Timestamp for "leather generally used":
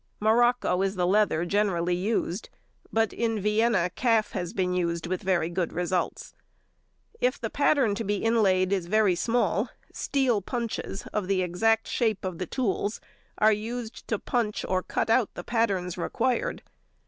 1.05-2.49